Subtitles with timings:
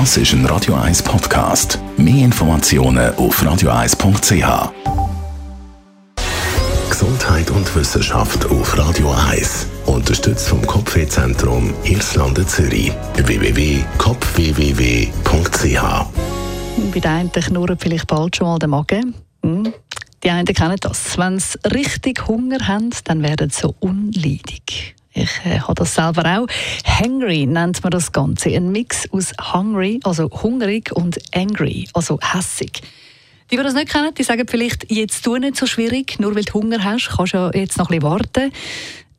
[0.00, 1.78] Das ist ein Radio 1 Podcast.
[1.96, 4.72] Mehr Informationen auf radio1.ch.
[6.90, 9.68] Gesundheit und Wissenschaft auf Radio 1.
[9.86, 12.90] Unterstützt vom Kopfwehzentrum Irlande Zürich.
[13.14, 15.82] www.kopfwww.ch.
[16.92, 19.14] Bei den einen knurrt vielleicht bald schon mal der Magen.
[19.44, 19.72] Hm.
[20.24, 21.16] Die einen kennen das.
[21.16, 24.96] Wenn sie richtig Hunger haben, dann werden sie so unleidig.
[25.14, 26.46] Ich äh, habe das selber auch.
[26.84, 28.50] Hangry nennt man das Ganze.
[28.50, 32.82] Ein Mix aus hungry, also hungrig, und angry, also hässig.
[33.50, 36.42] Die, die das nicht kennen, die sagen vielleicht, jetzt tu nicht so schwierig, nur weil
[36.42, 38.52] du Hunger hast, kannst du ja jetzt noch ein bisschen warten.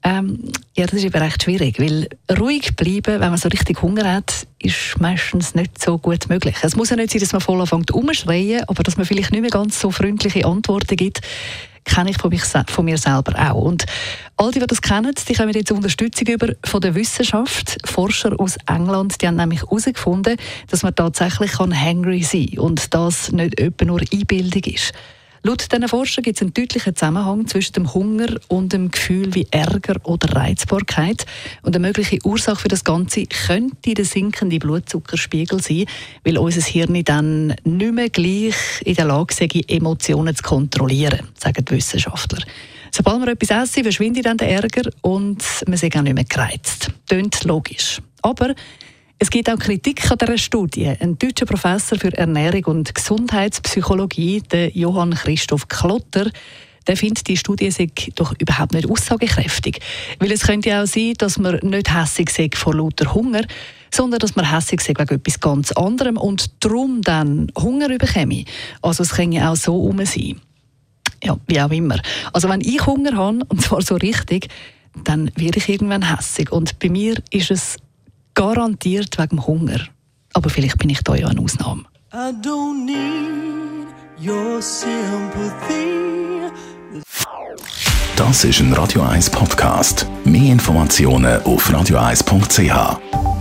[0.03, 4.11] Ähm, ja, das ist eben recht schwierig, weil ruhig bleiben, wenn man so richtig Hunger
[4.11, 6.55] hat, ist meistens nicht so gut möglich.
[6.61, 9.41] Es muss ja nicht sein, dass man voll anfängt umschreien, aber dass man vielleicht nicht
[9.41, 11.21] mehr ganz so freundliche Antworten gibt,
[11.85, 13.61] kenne ich von, mich, von mir selber auch.
[13.61, 13.85] Und
[14.37, 17.77] all die, die das kennen, die kommen jetzt Unterstützung über von der Wissenschaft.
[17.85, 20.37] Forscher aus England, die haben nämlich herausgefunden,
[20.69, 24.93] dass man tatsächlich hangry sein kann und das nicht etwa nur Einbildung ist.
[25.45, 29.45] Laut diesen Forschern gibt es einen deutlichen Zusammenhang zwischen dem Hunger und dem Gefühl wie
[29.51, 31.27] Ärger oder Reizbarkeit.
[31.61, 35.85] Und eine mögliche Ursache für das Ganze könnte der sinkende Blutzuckerspiegel sein,
[36.23, 41.63] weil unser Hirn dann nicht mehr gleich in der Lage sei, Emotionen zu kontrollieren, sagen
[41.63, 42.41] die Wissenschaftler.
[42.89, 46.89] Sobald wir etwas essen, verschwindet dann der Ärger und man sich auch nicht mehr gereizt.
[47.07, 48.01] Tönt logisch.
[48.23, 48.55] Aber
[49.17, 50.87] es gibt auch Kritik an dieser Studie.
[50.87, 56.29] Ein deutscher Professor für Ernährung und Gesundheitspsychologie, der Johann Christoph Klotter,
[56.87, 59.79] der findet, die Studie sei doch überhaupt nicht aussagekräftig.
[60.19, 63.43] Weil es könnte auch sein, dass man nicht hässig sei vor lauter Hunger,
[63.91, 68.43] sondern dass man hässig sei wegen etwas ganz anderem und darum dann Hunger bekäme.
[68.81, 70.41] Also es kann ja auch so um sein.
[71.23, 71.99] Ja, wie auch immer.
[72.33, 74.49] Also wenn ich Hunger habe, und zwar so richtig,
[75.03, 76.51] dann werde ich irgendwann hässig.
[76.51, 77.77] Und bei mir ist es
[78.35, 79.79] Garantiert wegen dem Hunger.
[80.33, 81.83] Aber vielleicht bin ich da ja eine Ausnahme.
[82.13, 83.87] I don't need
[84.21, 86.51] your sympathy.
[88.17, 90.05] Das ist ein Radio 1 Podcast.
[90.25, 93.34] Mehr Informationen auf radio1.ch.